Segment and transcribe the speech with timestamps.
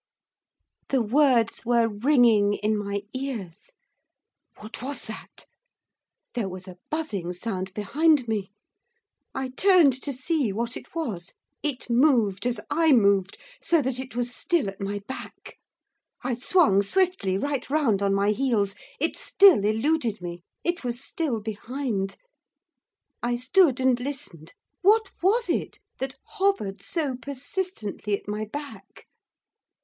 [0.89, 3.69] The words were ringing in my ears.
[4.57, 5.45] What was that?
[6.33, 8.49] There was a buzzing sound behind me.
[9.35, 11.33] I turned to see what it was.
[11.61, 15.59] It moved as I moved, so that it was still at my back.
[16.23, 18.73] I swung, swiftly, right round on my heels.
[18.99, 22.17] It still eluded me, it was still behind.
[23.21, 29.05] I stood and listened, what was it that hovered so persistently at my back?